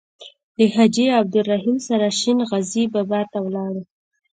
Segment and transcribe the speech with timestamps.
[0.57, 3.83] له حاجي عبدالرحیم سره شین غزي بابا ته ولاړو.